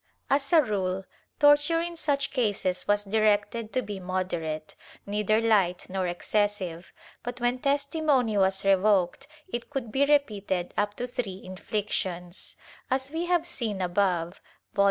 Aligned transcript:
As 0.31 0.51
a 0.51 0.63
rule 0.63 1.05
torture 1.39 1.79
in 1.79 1.95
such 1.95 2.31
cases 2.31 2.87
was 2.87 3.03
directed 3.03 3.71
to 3.73 3.83
be 3.83 3.99
moderate, 3.99 4.73
neither 5.05 5.39
hght 5.39 5.89
nor 5.91 6.07
excessive, 6.07 6.91
but 7.21 7.39
when 7.39 7.59
testimony 7.59 8.35
was 8.35 8.65
revoked 8.65 9.27
it 9.47 9.69
could 9.69 9.91
be 9.91 10.03
repeated 10.05 10.73
up 10.75 10.95
to 10.95 11.05
three 11.05 11.39
inflictions,^ 11.43 12.55
As 12.89 13.11
we 13.11 13.27
have 13.27 13.45
seen 13.45 13.79
above 13.79 14.41
(Vol. 14.73 14.79